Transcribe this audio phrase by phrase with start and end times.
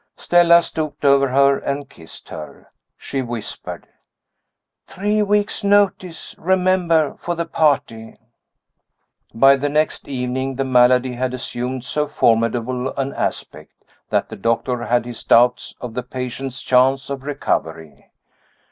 [0.17, 2.71] Stella stooped over her and kissed her.
[2.97, 3.87] She whispered:
[4.87, 8.15] "Three weeks notice, remember, for the party!"
[9.31, 13.73] By the next evening the malady had assumed so formidable an aspect
[14.09, 18.09] that the doctor had his doubts of the patient's chance of recovery.